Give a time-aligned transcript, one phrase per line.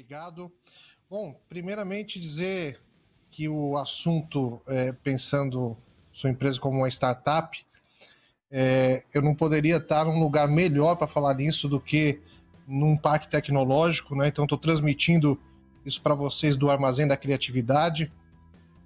[0.00, 0.50] Obrigado.
[1.10, 2.80] Bom, primeiramente dizer
[3.30, 5.76] que o assunto, é, pensando
[6.10, 7.62] sua empresa como uma startup,
[8.50, 12.18] é, eu não poderia estar num lugar melhor para falar nisso do que
[12.66, 14.28] num parque tecnológico, né?
[14.28, 15.38] Então, estou transmitindo
[15.84, 18.10] isso para vocês do Armazém da Criatividade.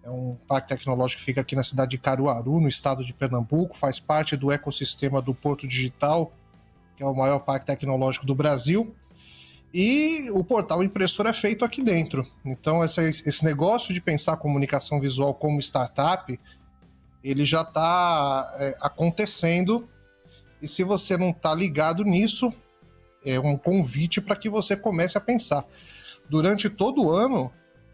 [0.03, 3.77] É um parque tecnológico que fica aqui na cidade de Caruaru, no estado de Pernambuco,
[3.77, 6.33] faz parte do ecossistema do Porto Digital,
[6.96, 8.96] que é o maior parque tecnológico do Brasil.
[9.75, 12.24] E o portal impressor é feito aqui dentro.
[12.45, 16.38] Então, esse, esse negócio de pensar comunicação visual como startup,
[17.24, 19.88] ele já está é, acontecendo.
[20.62, 22.55] E se você não está ligado nisso,
[23.27, 25.65] é um convite para que você comece a pensar.
[26.30, 27.51] Durante todo o ano,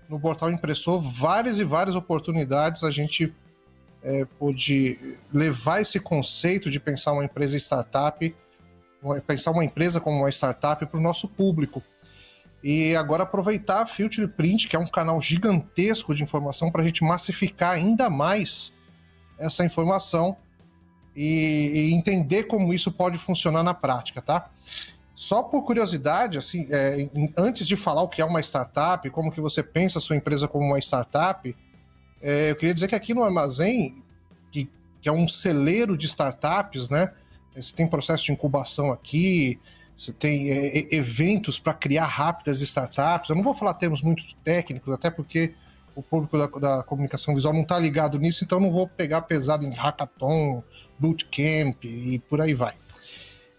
[0.07, 3.35] no portal impressor, várias e várias oportunidades a gente
[4.03, 8.37] é, pôde levar esse conceito de pensar uma empresa startup
[9.27, 11.83] pensar uma empresa como uma startup para o nosso público.
[12.63, 16.85] E agora aproveitar a Future Print, que é um canal gigantesco de informação, para a
[16.85, 18.73] gente massificar ainda mais
[19.39, 20.37] essa informação
[21.17, 24.51] e, e, entender como isso pode funcionar na prática, tá?
[25.15, 29.41] Só por curiosidade, assim, é, antes de falar o que é uma startup, como que
[29.41, 31.55] você pensa a sua empresa como uma startup,
[32.23, 34.03] é, eu queria dizer que aqui no Armazém,
[34.51, 37.13] que, que é um celeiro de startups, né?
[37.63, 39.59] Você tem processo de incubação aqui,
[39.97, 43.29] você tem é, eventos para criar rápidas startups.
[43.29, 45.55] Eu não vou falar termos muito técnicos, até porque
[45.95, 49.67] o público da, da comunicação visual não está ligado nisso, então não vou pegar pesado
[49.67, 50.63] em hackathon,
[50.99, 52.75] bootcamp e por aí vai.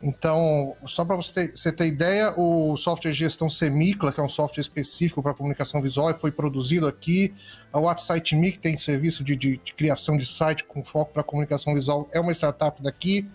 [0.04, 4.24] Então, só para você ter, você ter ideia, o software de gestão Semicla, que é
[4.24, 7.32] um software específico para comunicação visual, foi produzido aqui.
[7.72, 11.22] A WhatsApp Me, que tem serviço de, de, de criação de site com foco para
[11.22, 13.30] comunicação visual, é uma startup daqui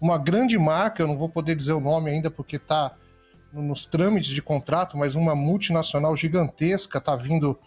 [0.00, 2.96] uma grande marca, eu não vou poder dizer o nome ainda porque está
[3.52, 7.58] nos trâmites de contrato, mas uma multinacional gigantesca está vindo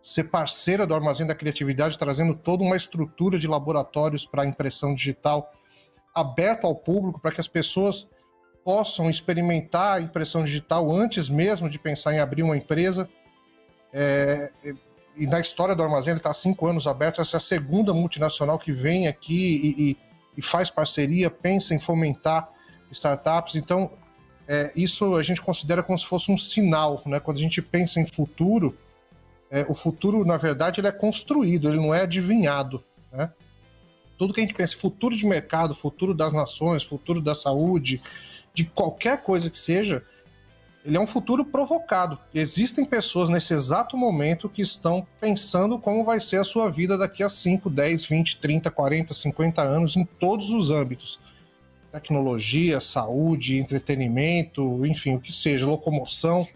[0.00, 5.52] ser parceira do Armazém da Criatividade, trazendo toda uma estrutura de laboratórios para impressão digital
[6.14, 8.08] aberto ao público, para que as pessoas
[8.64, 13.08] possam experimentar a impressão digital antes mesmo de pensar em abrir uma empresa.
[13.92, 14.50] É,
[15.16, 17.20] e na história do Armazém, ele está há cinco anos aberto.
[17.20, 19.98] Essa é a segunda multinacional que vem aqui e, e
[20.36, 22.48] e faz parceria, pensa em fomentar
[22.90, 23.56] startups.
[23.56, 23.90] Então,
[24.46, 27.20] é, isso a gente considera como se fosse um sinal, né?
[27.20, 28.76] Quando a gente pensa em futuro,
[29.50, 32.82] é, o futuro, na verdade, ele é construído, ele não é adivinhado,
[33.12, 33.30] né?
[34.18, 38.00] Tudo que a gente pensa, futuro de mercado, futuro das nações, futuro da saúde,
[38.54, 40.04] de qualquer coisa que seja,
[40.84, 42.18] ele é um futuro provocado.
[42.34, 47.22] Existem pessoas nesse exato momento que estão pensando como vai ser a sua vida daqui
[47.22, 51.20] a 5, 10, 20, 30, 40, 50 anos em todos os âmbitos.
[51.92, 56.46] Tecnologia, saúde, entretenimento, enfim, o que seja, locomoção.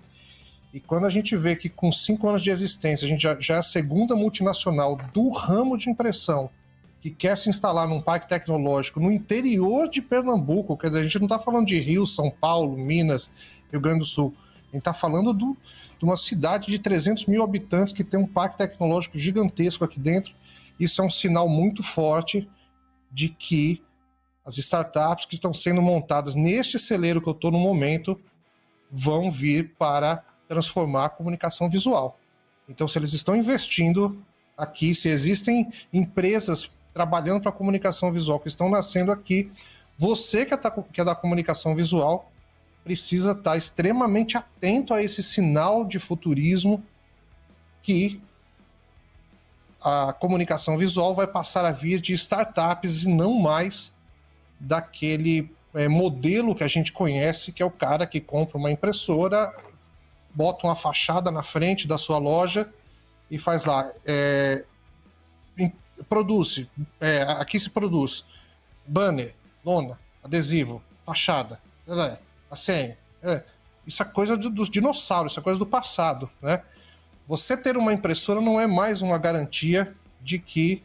[0.73, 3.55] E quando a gente vê que com cinco anos de existência a gente já, já
[3.55, 6.51] é a segunda multinacional do ramo de impressão
[7.01, 11.19] que quer se instalar num parque tecnológico no interior de Pernambuco, quer dizer, a gente
[11.19, 13.31] não está falando de Rio, São Paulo, Minas,
[13.71, 14.35] Rio Grande do Sul.
[14.63, 15.57] A gente está falando do,
[15.99, 20.35] de uma cidade de 300 mil habitantes que tem um parque tecnológico gigantesco aqui dentro.
[20.79, 22.49] Isso é um sinal muito forte
[23.11, 23.83] de que
[24.45, 28.21] as startups que estão sendo montadas neste celeiro que eu estou no momento
[28.91, 32.19] vão vir para transformar a comunicação visual.
[32.69, 34.23] Então, se eles estão investindo
[34.57, 39.51] aqui, se existem empresas trabalhando para a comunicação visual que estão nascendo aqui,
[39.99, 40.59] você que é,
[40.93, 42.31] que é da comunicação visual
[42.87, 46.81] precisa estar extremamente atento a esse sinal de futurismo
[47.83, 48.23] que
[49.83, 53.93] a comunicação visual vai passar a vir de startups e não mais
[54.61, 59.53] daquele é, modelo que a gente conhece, que é o cara que compra uma impressora,
[60.33, 62.73] bota uma fachada na frente da sua loja
[63.29, 63.91] e faz lá.
[64.07, 64.65] É,
[66.09, 66.65] produz,
[67.01, 68.25] é, aqui se produz
[68.87, 71.61] banner, lona, adesivo, fachada.
[72.51, 73.43] Assim, é,
[73.87, 76.63] isso é coisa do, dos dinossauros, isso é coisa do passado, né?
[77.27, 80.83] Você ter uma impressora não é mais uma garantia de que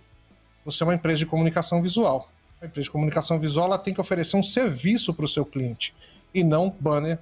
[0.66, 2.30] você é uma empresa de comunicação visual.
[2.62, 5.94] A empresa de comunicação visual ela tem que oferecer um serviço para o seu cliente
[6.34, 7.20] e não banner,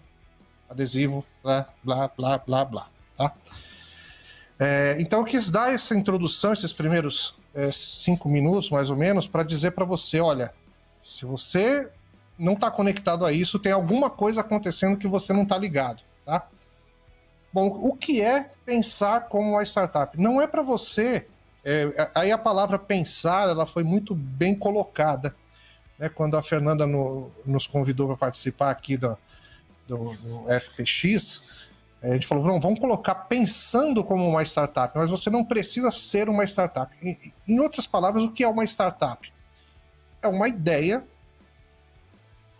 [0.69, 2.87] adesivo, blá, blá, blá, blá, blá,
[3.17, 3.33] tá?
[4.57, 9.25] É, então eu quis dar essa introdução, esses primeiros é, cinco minutos, mais ou menos,
[9.25, 10.53] para dizer para você, olha,
[11.01, 11.89] se você
[12.39, 16.47] não está conectado a isso, tem alguma coisa acontecendo que você não está ligado, tá?
[17.51, 20.19] Bom, o que é pensar como uma startup?
[20.19, 21.27] Não é para você.
[21.65, 25.35] É, aí a palavra pensar ela foi muito bem colocada.
[25.97, 26.07] Né?
[26.09, 29.17] Quando a Fernanda no, nos convidou para participar aqui do,
[29.87, 31.67] do, do FPX,
[32.03, 36.29] A gente falou, não, vamos colocar pensando como uma startup, mas você não precisa ser
[36.29, 36.95] uma startup.
[37.47, 39.33] Em outras palavras, o que é uma startup?
[40.21, 41.03] É uma ideia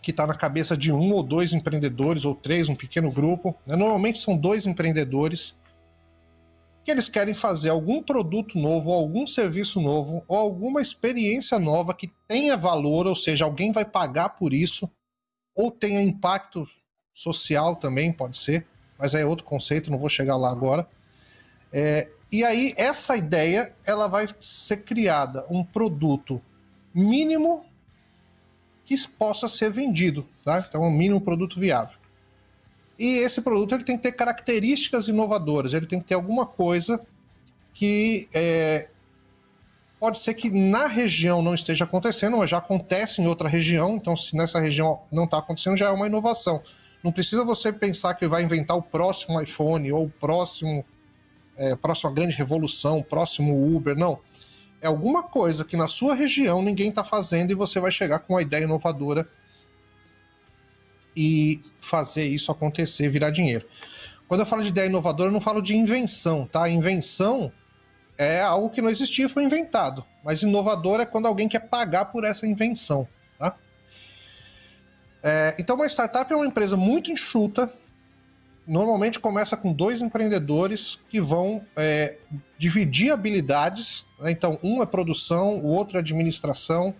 [0.02, 3.54] que está na cabeça de um ou dois empreendedores, ou três, um pequeno grupo.
[3.66, 3.76] Né?
[3.76, 5.54] Normalmente são dois empreendedores
[6.82, 12.10] que eles querem fazer algum produto novo, algum serviço novo, ou alguma experiência nova que
[12.26, 14.90] tenha valor, ou seja, alguém vai pagar por isso,
[15.54, 16.66] ou tenha impacto
[17.12, 18.66] social também, pode ser,
[18.98, 20.88] mas é outro conceito, não vou chegar lá agora.
[21.70, 26.40] É, e aí, essa ideia, ela vai ser criada, um produto
[26.94, 27.66] mínimo
[28.96, 30.64] que possa ser vendido, tá?
[30.68, 31.96] Então, um mínimo produto viável.
[32.98, 37.00] E esse produto ele tem que ter características inovadoras, ele tem que ter alguma coisa
[37.72, 38.88] que é,
[39.98, 44.16] pode ser que na região não esteja acontecendo, mas já acontece em outra região, então
[44.16, 46.60] se nessa região não está acontecendo, já é uma inovação.
[47.02, 50.84] Não precisa você pensar que vai inventar o próximo iPhone ou o próximo,
[51.56, 54.18] é, próxima grande revolução, o próximo Uber, não
[54.80, 58.34] é alguma coisa que na sua região ninguém está fazendo e você vai chegar com
[58.34, 59.28] uma ideia inovadora
[61.14, 63.66] e fazer isso acontecer, virar dinheiro.
[64.28, 66.68] Quando eu falo de ideia inovadora, eu não falo de invenção, tá?
[66.68, 67.52] Invenção
[68.16, 70.04] é algo que não existia, foi inventado.
[70.24, 73.56] Mas inovador é quando alguém quer pagar por essa invenção, tá?
[75.22, 77.72] É, então, uma startup é uma empresa muito enxuta,
[78.66, 82.18] normalmente começa com dois empreendedores que vão é,
[82.56, 84.04] dividir habilidades.
[84.20, 84.30] Né?
[84.30, 86.94] Então, um é produção, o outro é administração,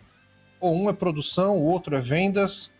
[0.58, 2.70] ou um é produção, o outro é vendas,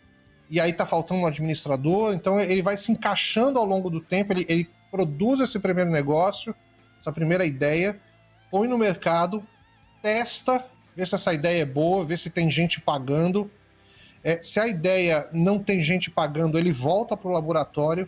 [0.49, 2.13] e aí tá faltando um administrador.
[2.13, 6.53] Então, ele vai se encaixando ao longo do tempo, ele, ele produz esse primeiro negócio,
[6.99, 7.99] essa primeira ideia,
[8.51, 9.45] põe no mercado,
[10.01, 10.65] testa,
[10.95, 13.49] vê se essa ideia é boa, vê se tem gente pagando.
[14.23, 18.07] É, se a ideia não tem gente pagando, ele volta para o laboratório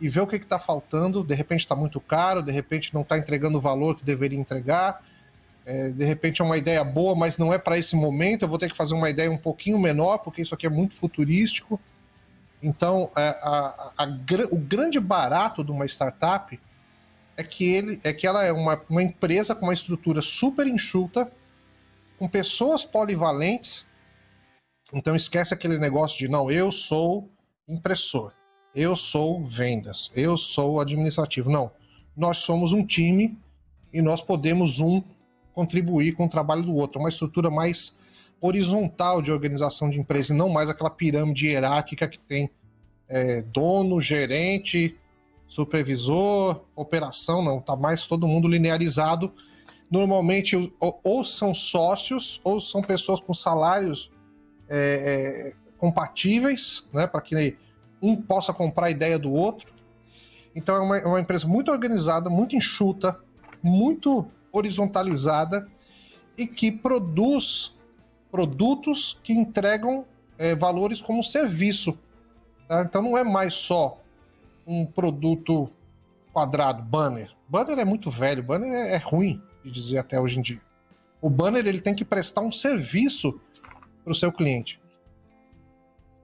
[0.00, 1.22] e ver o que está faltando.
[1.22, 5.04] De repente está muito caro, de repente não está entregando o valor que deveria entregar.
[5.68, 8.42] É, de repente é uma ideia boa, mas não é para esse momento.
[8.42, 10.94] Eu vou ter que fazer uma ideia um pouquinho menor, porque isso aqui é muito
[10.94, 11.78] futurístico.
[12.62, 14.18] Então, é, a, a, a,
[14.50, 16.58] o grande barato de uma startup
[17.36, 21.30] é que, ele, é que ela é uma, uma empresa com uma estrutura super enxuta,
[22.18, 23.86] com pessoas polivalentes.
[24.92, 27.30] Então, esquece aquele negócio de não, eu sou
[27.68, 28.32] impressor
[28.74, 31.50] eu sou vendas, eu sou administrativo.
[31.50, 31.70] Não.
[32.16, 33.36] Nós somos um time
[33.92, 35.02] e nós podemos um
[35.58, 37.00] contribuir com o trabalho do outro.
[37.00, 37.98] Uma estrutura mais
[38.40, 42.48] horizontal de organização de empresa e não mais aquela pirâmide hierárquica que tem
[43.08, 44.96] é, dono, gerente,
[45.48, 47.60] supervisor, operação, não.
[47.60, 49.32] Tá mais todo mundo linearizado.
[49.90, 54.12] Normalmente ou, ou são sócios ou são pessoas com salários
[54.68, 57.04] é, é, compatíveis, né?
[57.04, 57.56] Para que
[58.00, 59.72] um possa comprar a ideia do outro.
[60.54, 63.18] Então é uma, é uma empresa muito organizada, muito enxuta,
[63.60, 65.68] muito horizontalizada
[66.36, 67.76] e que produz
[68.30, 70.06] produtos que entregam
[70.38, 71.98] é, valores como serviço.
[72.68, 72.82] Tá?
[72.82, 74.00] Então não é mais só
[74.66, 75.70] um produto
[76.32, 77.32] quadrado, banner.
[77.48, 80.60] Banner é muito velho, banner é, é ruim de dizer até hoje em dia.
[81.20, 83.40] O banner ele tem que prestar um serviço
[84.04, 84.80] para o seu cliente.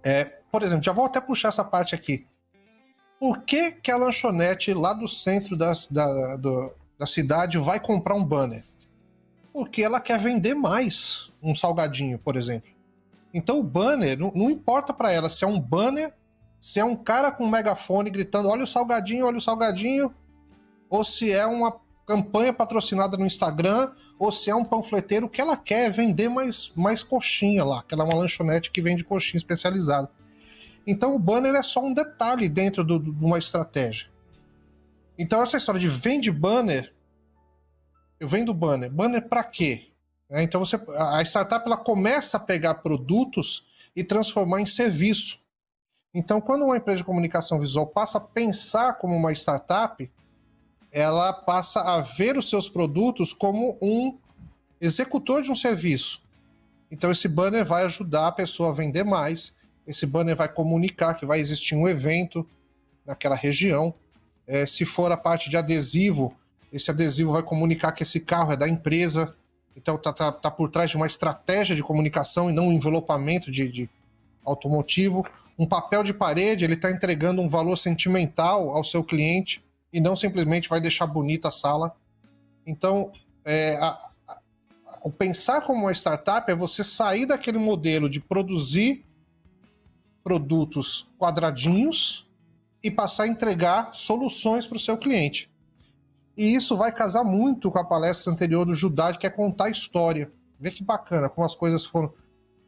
[0.02, 2.26] É, por exemplo, já vou até puxar essa parte aqui.
[3.18, 8.14] Por que, que a lanchonete lá do centro da, da, do, da cidade vai comprar
[8.14, 8.62] um banner?
[9.52, 12.70] Porque ela quer vender mais um salgadinho, por exemplo.
[13.32, 16.14] Então o banner, não, não importa para ela se é um banner,
[16.60, 20.14] se é um cara com um megafone gritando: olha o salgadinho, olha o salgadinho,
[20.88, 25.56] ou se é uma campanha patrocinada no Instagram, ou se é um panfleteiro, que ela
[25.56, 29.38] quer é vender mais, mais coxinha lá, que ela é uma lanchonete que vende coxinha
[29.38, 30.08] especializada.
[30.86, 34.08] Então o banner é só um detalhe dentro de uma estratégia.
[35.18, 36.92] Então essa história de vende banner,
[38.18, 39.88] eu vendo banner, banner para quê?
[40.30, 45.38] É, então você, a startup ela começa a pegar produtos e transformar em serviço.
[46.12, 50.10] Então quando uma empresa de comunicação visual passa a pensar como uma startup,
[50.90, 54.16] ela passa a ver os seus produtos como um
[54.80, 56.22] executor de um serviço.
[56.90, 59.52] Então esse banner vai ajudar a pessoa a vender mais,
[59.86, 62.48] esse banner vai comunicar que vai existir um evento
[63.04, 63.94] naquela região.
[64.46, 66.34] É, se for a parte de adesivo,
[66.72, 69.34] esse adesivo vai comunicar que esse carro é da empresa.
[69.76, 73.50] Então tá, tá, tá por trás de uma estratégia de comunicação e não um envelopamento
[73.50, 73.90] de, de
[74.44, 75.24] automotivo.
[75.58, 80.16] Um papel de parede, ele está entregando um valor sentimental ao seu cliente e não
[80.16, 81.94] simplesmente vai deixar bonita a sala.
[82.66, 83.12] Então,
[83.44, 83.90] é, a,
[84.26, 84.40] a,
[85.02, 89.04] o pensar como uma startup é você sair daquele modelo de produzir
[90.24, 92.23] produtos quadradinhos
[92.84, 95.50] e passar a entregar soluções para o seu cliente.
[96.36, 100.30] E isso vai casar muito com a palestra anterior do Judá, que é contar história.
[100.60, 102.12] Vê que bacana, como as coisas foram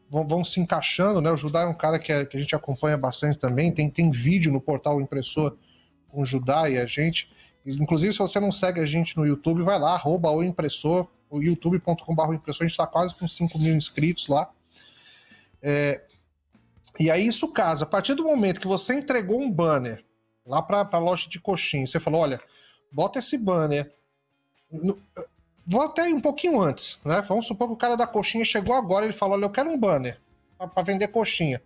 [0.09, 1.31] vão, vão se encaixando, né?
[1.31, 4.11] O Judá é um cara que, é, que, a gente acompanha bastante também, tem, tem
[4.11, 5.57] vídeo no portal Impressor
[6.09, 7.29] com o Judá e a gente.
[7.67, 11.43] Inclusive, se você não segue a gente no YouTube, vai lá, arroba o impressor, o
[11.43, 14.49] youtube.com.br a gente está quase com 5 mil inscritos lá.
[15.61, 16.01] É,
[17.01, 17.83] e aí isso casa.
[17.85, 20.06] A partir do momento que você entregou um banner
[20.47, 22.41] lá para a loja de coxinha, você falou: olha,
[22.91, 23.93] bota esse banner.
[24.71, 25.01] No,
[25.67, 27.21] vou até um pouquinho antes, né?
[27.23, 29.71] Vamos supor que o cara da coxinha chegou agora e ele falou: olha, eu quero
[29.71, 30.19] um banner
[30.59, 31.61] para vender coxinha.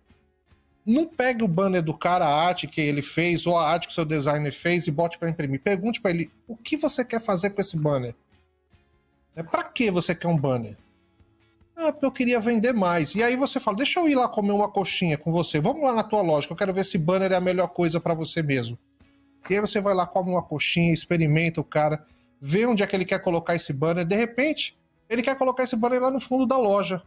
[0.83, 3.91] Não pegue o banner do cara, a arte que ele fez, ou a arte que
[3.91, 5.61] o seu designer fez e bote para imprimir.
[5.61, 8.15] Pergunte para ele o que você quer fazer com esse banner.
[9.35, 10.75] É, para que você quer um banner?
[11.83, 13.15] Ah, porque eu queria vender mais.
[13.15, 15.59] E aí você fala, deixa eu ir lá comer uma coxinha com você.
[15.59, 17.99] Vamos lá na tua loja, que eu quero ver se banner é a melhor coisa
[17.99, 18.77] para você mesmo.
[19.49, 22.05] E aí você vai lá, come uma coxinha, experimenta o cara,
[22.39, 24.05] vê onde é que ele quer colocar esse banner.
[24.05, 24.77] De repente,
[25.09, 27.01] ele quer colocar esse banner lá no fundo da loja.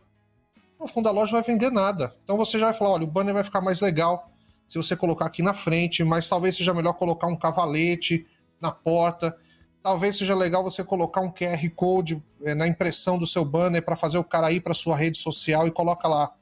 [0.80, 2.12] No fundo da loja não vai vender nada.
[2.24, 4.28] Então você já vai falar, olha, o banner vai ficar mais legal
[4.66, 8.26] se você colocar aqui na frente, mas talvez seja melhor colocar um cavalete
[8.60, 9.36] na porta
[9.84, 13.94] talvez seja legal você colocar um QR Code é, na impressão do seu banner para
[13.94, 16.32] fazer o cara ir para sua rede social e coloca lá.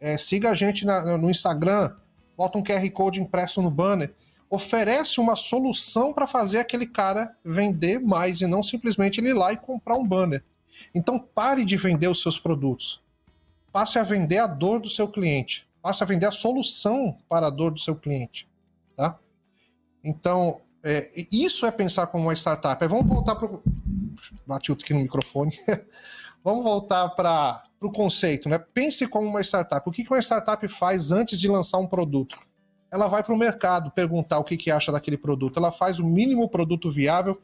[0.00, 1.94] É, siga a gente na, no Instagram,
[2.34, 4.14] bota um QR Code impresso no banner.
[4.48, 9.52] Oferece uma solução para fazer aquele cara vender mais e não simplesmente ele ir lá
[9.52, 10.42] e comprar um banner.
[10.94, 13.02] Então pare de vender os seus produtos.
[13.70, 15.68] Passe a vender a dor do seu cliente.
[15.82, 18.48] Passe a vender a solução para a dor do seu cliente.
[18.96, 19.18] Tá?
[20.02, 22.82] Então, é, isso é pensar como uma startup.
[22.82, 23.60] É, vamos voltar para o.
[24.46, 25.52] Bati aqui no microfone.
[26.44, 28.56] vamos voltar para o conceito, né?
[28.58, 29.86] Pense como uma startup.
[29.88, 32.38] O que uma startup faz antes de lançar um produto?
[32.88, 35.58] Ela vai para o mercado perguntar o que, que acha daquele produto.
[35.58, 37.40] Ela faz o mínimo produto viável,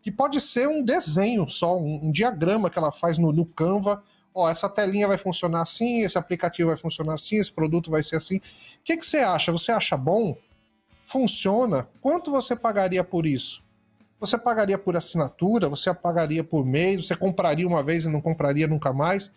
[0.00, 4.02] que pode ser um desenho só, um, um diagrama que ela faz no, no Canva.
[4.34, 8.16] Ó, essa telinha vai funcionar assim, esse aplicativo vai funcionar assim, esse produto vai ser
[8.16, 8.38] assim.
[8.38, 8.42] O
[8.82, 9.52] que, que você acha?
[9.52, 10.34] Você acha bom?
[11.06, 13.62] Funciona, quanto você pagaria por isso?
[14.18, 18.66] Você pagaria por assinatura, você pagaria por mês, você compraria uma vez e não compraria
[18.66, 19.30] nunca mais.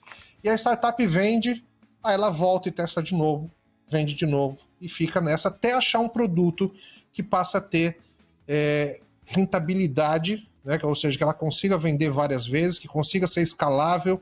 [0.43, 1.63] E a startup vende,
[2.03, 3.51] aí ela volta e testa de novo,
[3.88, 6.73] vende de novo e fica nessa até achar um produto
[7.13, 7.99] que passa a ter
[8.47, 10.79] é, rentabilidade, né?
[10.81, 14.19] ou seja, que ela consiga vender várias vezes, que consiga ser escalável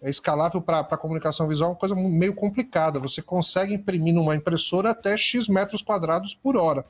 [0.00, 3.00] é escalável para comunicação visual é uma coisa meio complicada.
[3.00, 6.84] Você consegue imprimir numa impressora até X metros quadrados por hora.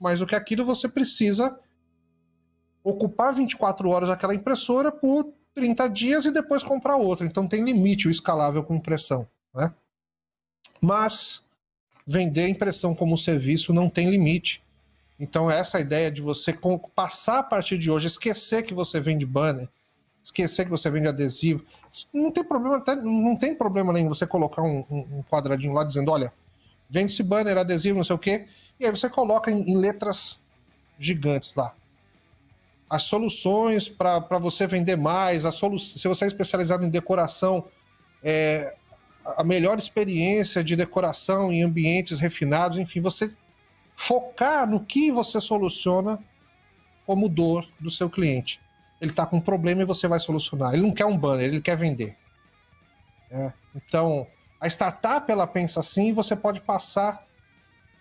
[0.00, 1.58] Mas o que aquilo você precisa
[2.82, 7.26] ocupar 24 horas aquela impressora por 30 dias e depois comprar outra.
[7.26, 9.28] Então tem limite o escalável com impressão.
[9.54, 9.72] Né?
[10.80, 11.44] Mas
[12.06, 14.62] vender impressão como serviço não tem limite.
[15.18, 16.56] Então essa ideia de você
[16.94, 19.68] passar a partir de hoje, esquecer que você vende banner,
[20.28, 21.64] esquecer que você vende adesivo.
[22.12, 26.32] Não tem problema, não tem problema nenhum você colocar um, um, quadradinho lá dizendo, olha,
[26.88, 28.46] vende esse banner, adesivo, não sei o quê,
[28.78, 30.38] e aí você coloca em, em letras
[30.98, 31.74] gigantes lá.
[32.88, 37.64] As soluções para você vender mais, a solu se você é especializado em decoração,
[38.22, 38.70] é,
[39.36, 43.32] a melhor experiência de decoração em ambientes refinados, enfim, você
[43.94, 46.18] focar no que você soluciona
[47.04, 48.60] como dor do seu cliente
[49.00, 50.74] ele está com um problema e você vai solucionar.
[50.74, 52.16] Ele não quer um banner, ele quer vender.
[53.30, 53.52] É.
[53.74, 54.26] Então,
[54.60, 57.24] a startup ela pensa assim e você pode passar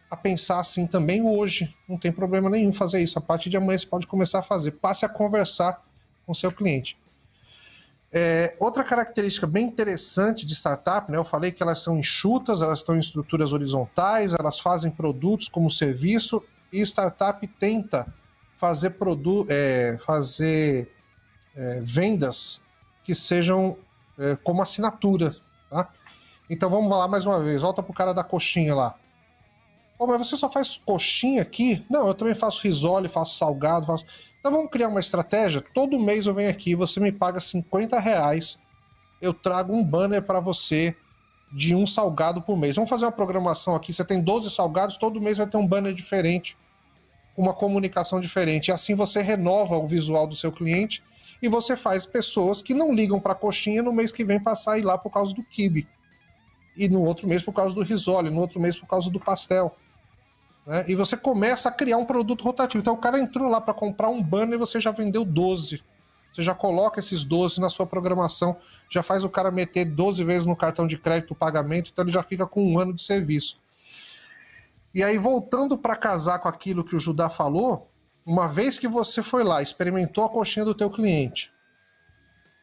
[0.10, 1.76] a pensar assim também hoje.
[1.88, 3.20] Não tem problema nenhum fazer isso.
[3.20, 4.72] A partir de amanhã você pode começar a fazer.
[4.72, 5.82] Passe a conversar
[6.26, 6.98] com seu cliente.
[8.12, 11.18] É, outra característica bem interessante de startup, né?
[11.18, 15.70] Eu falei que elas são enxutas, elas estão em estruturas horizontais, elas fazem produtos como
[15.70, 18.08] serviço e startup tenta
[18.58, 20.92] fazer, produ é, fazer
[21.56, 22.62] é, vendas
[23.04, 23.78] que sejam
[24.18, 25.36] é, como assinatura.
[25.70, 25.90] Tá?
[26.50, 28.96] Então vamos lá mais uma vez, volta pro cara da coxinha lá.
[29.98, 31.84] Pô, mas você só faz coxinha aqui?
[31.90, 34.06] Não, eu também faço risole, faço salgado, faço.
[34.40, 35.64] Então vamos criar uma estratégia.
[35.74, 38.60] Todo mês eu venho aqui, você me paga 50 reais,
[39.20, 40.96] eu trago um banner para você
[41.52, 42.76] de um salgado por mês.
[42.76, 43.92] Vamos fazer uma programação aqui.
[43.92, 46.56] Você tem 12 salgados, todo mês vai ter um banner diferente
[47.38, 48.70] uma comunicação diferente.
[48.70, 51.04] E assim você renova o visual do seu cliente
[51.42, 54.74] e você faz pessoas que não ligam para a coxinha no mês que vem passar
[54.74, 55.88] a ir lá por causa do kibe.
[56.76, 59.76] E no outro mês por causa do risole, no outro mês por causa do pastel.
[60.66, 60.86] Né?
[60.88, 62.82] E você começa a criar um produto rotativo.
[62.82, 65.84] Então o cara entrou lá para comprar um banner e você já vendeu 12.
[66.34, 68.58] Você já coloca esses 12 na sua programação,
[68.90, 72.12] já faz o cara meter 12 vezes no cartão de crédito o pagamento, então ele
[72.12, 73.60] já fica com um ano de serviço.
[74.98, 77.88] E aí, voltando para casar com aquilo que o Judá falou,
[78.26, 81.52] uma vez que você foi lá, experimentou a coxinha do teu cliente,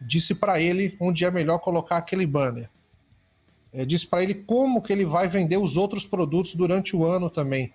[0.00, 2.68] disse para ele onde é melhor colocar aquele banner.
[3.72, 7.30] É, disse para ele como que ele vai vender os outros produtos durante o ano
[7.30, 7.72] também.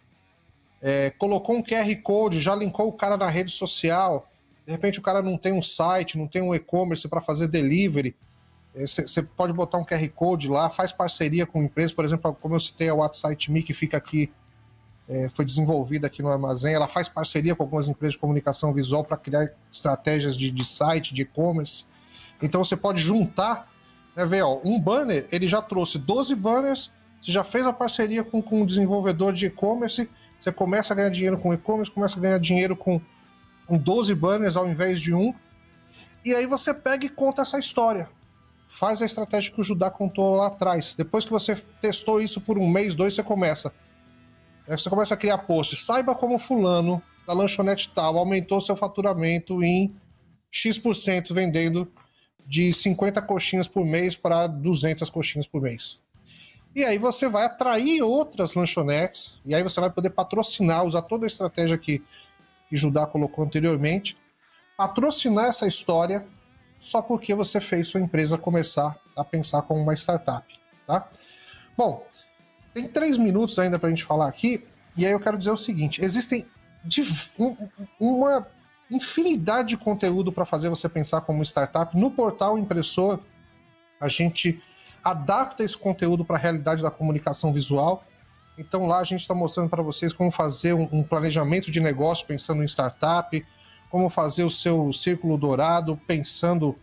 [0.81, 4.27] É, colocou um QR Code, já linkou o cara na rede social.
[4.65, 8.13] De repente o cara não tem um site, não tem um e-commerce para fazer delivery.
[8.75, 12.55] Você é, pode botar um QR Code lá, faz parceria com empresas, por exemplo, como
[12.55, 14.29] eu citei a WhatsApp Me, que fica aqui,
[15.09, 19.03] é, foi desenvolvida aqui no armazém, ela faz parceria com algumas empresas de comunicação visual
[19.03, 21.85] para criar estratégias de, de site, de e-commerce.
[22.41, 23.67] Então você pode juntar,
[24.15, 28.23] né, ver, ó, um banner, ele já trouxe 12 banners, você já fez a parceria
[28.23, 30.07] com, com um desenvolvedor de e-commerce,
[30.39, 33.01] você começa a ganhar dinheiro com e-commerce, começa a ganhar dinheiro com,
[33.65, 35.33] com 12 banners ao invés de um,
[36.23, 38.09] e aí você pega e conta essa história
[38.69, 40.93] faz a estratégia que o Judá contou lá atrás.
[40.93, 43.73] Depois que você testou isso por um mês, dois, você começa.
[44.77, 45.85] Você começa a criar posts.
[45.85, 49.95] Saiba como fulano da lanchonete tal aumentou seu faturamento em
[50.51, 51.91] X% vendendo
[52.45, 55.99] de 50 coxinhas por mês para 200 coxinhas por mês.
[56.75, 61.25] E aí você vai atrair outras lanchonetes, e aí você vai poder patrocinar, usar toda
[61.25, 62.03] a estratégia que,
[62.67, 64.17] que Judá colocou anteriormente,
[64.77, 66.25] patrocinar essa história
[66.79, 70.47] só porque você fez sua empresa começar a pensar como uma startup,
[70.87, 71.07] tá?
[71.77, 72.05] Bom,
[72.73, 74.65] tem três minutos ainda para a gente falar aqui,
[74.97, 76.45] e aí eu quero dizer o seguinte: existem
[77.99, 78.47] uma
[78.89, 81.95] infinidade de conteúdo para fazer você pensar como startup.
[81.97, 83.19] No portal impressor,
[83.99, 84.61] a gente
[85.03, 88.03] adapta esse conteúdo para a realidade da comunicação visual.
[88.57, 92.61] Então lá a gente está mostrando para vocês como fazer um, planejamento de negócio pensando
[92.61, 93.45] em startup,
[93.89, 96.77] como fazer o seu círculo dourado, pensando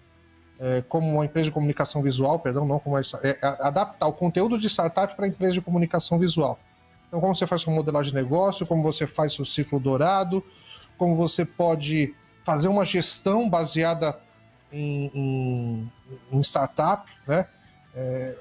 [0.58, 4.58] é, como uma empresa de comunicação visual, perdão, não como uma, é, adaptar o conteúdo
[4.58, 6.58] de startup para empresa de comunicação visual.
[7.08, 10.42] Então, como você faz sua modelagem de negócio, como você faz seu ciclo dourado,
[10.98, 14.18] como você pode fazer uma gestão baseada
[14.72, 15.92] em, em,
[16.32, 17.46] em startup, né?
[17.94, 18.36] É,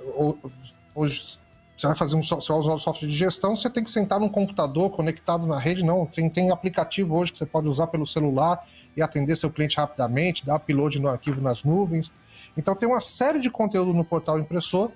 [1.76, 4.20] você vai fazer um, você vai usar o software de gestão, você tem que sentar
[4.20, 6.06] num computador conectado na rede, não.
[6.06, 10.46] Tem, tem aplicativo hoje que você pode usar pelo celular e atender seu cliente rapidamente,
[10.46, 12.12] dar upload no arquivo nas nuvens.
[12.58, 14.92] Então tem uma série de conteúdo no portal impressor.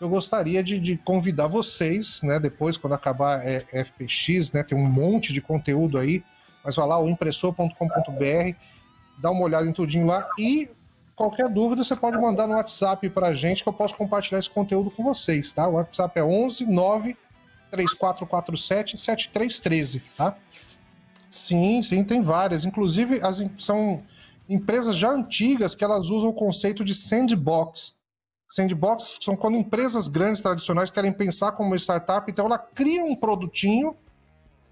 [0.00, 2.38] Eu gostaria de, de convidar vocês, né?
[2.38, 4.62] Depois, quando acabar é, FPX, né?
[4.62, 6.24] Tem um monte de conteúdo aí,
[6.64, 8.56] mas vai lá, o impressor.com.br,
[9.20, 10.70] dá uma olhada em tudinho lá e
[11.18, 14.48] Qualquer dúvida, você pode mandar no WhatsApp para a gente que eu posso compartilhar esse
[14.48, 15.66] conteúdo com vocês, tá?
[15.66, 17.16] O WhatsApp é 11 9
[17.72, 20.36] 3447 7313, tá?
[21.28, 22.64] Sim, sim, tem várias.
[22.64, 24.00] Inclusive, as, são
[24.48, 27.96] empresas já antigas que elas usam o conceito de sandbox.
[28.48, 33.16] Sandbox são quando empresas grandes tradicionais querem pensar como uma startup, então ela cria um
[33.16, 33.96] produtinho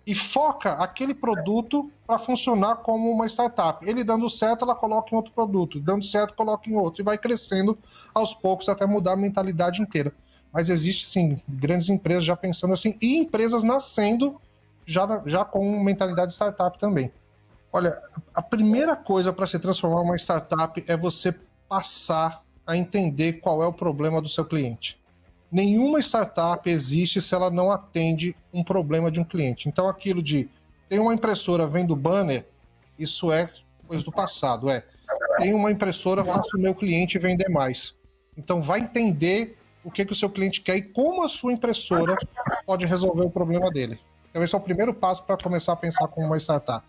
[0.06, 3.84] e foca aquele produto para funcionar como uma startup.
[3.86, 7.18] Ele dando certo, ela coloca em outro produto, dando certo, coloca em outro, e vai
[7.18, 7.76] crescendo
[8.14, 10.12] aos poucos até mudar a mentalidade inteira.
[10.52, 14.40] Mas existe sim grandes empresas já pensando assim, e empresas nascendo
[14.84, 17.10] já, já com mentalidade startup também.
[17.72, 17.92] Olha,
[18.34, 21.34] a primeira coisa para se transformar uma startup é você
[21.68, 24.96] passar a entender qual é o problema do seu cliente
[25.50, 29.68] nenhuma startup existe se ela não atende um problema de um cliente.
[29.68, 30.48] Então, aquilo de
[30.88, 32.46] tem uma impressora vendo banner,
[32.98, 33.50] isso é
[33.86, 34.70] coisa do passado.
[34.70, 34.84] É
[35.38, 37.94] tem uma impressora, faça o meu cliente vender mais.
[38.36, 42.16] Então, vai entender o que, que o seu cliente quer e como a sua impressora
[42.64, 43.98] pode resolver o problema dele.
[44.30, 46.84] Então, esse é o primeiro passo para começar a pensar como uma startup.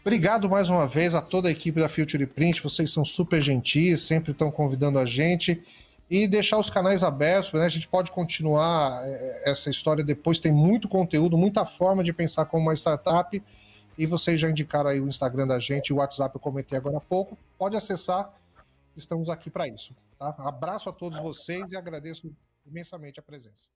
[0.00, 4.00] Obrigado mais uma vez a toda a equipe da Future Print, vocês são super gentis,
[4.00, 5.62] sempre estão convidando a gente
[6.10, 7.64] e deixar os canais abertos, né?
[7.64, 12.46] A gente pode continuar é, essa história depois, tem muito conteúdo, muita forma de pensar
[12.46, 13.40] como uma startup.
[13.96, 17.00] E vocês já indicaram aí o Instagram da gente, o WhatsApp eu comentei agora há
[17.00, 17.38] pouco.
[17.56, 18.32] Pode acessar,
[18.96, 19.94] estamos aqui para isso.
[20.18, 20.34] Tá?
[20.38, 22.34] Abraço a todos vocês e agradeço
[22.66, 23.68] imensamente a presença.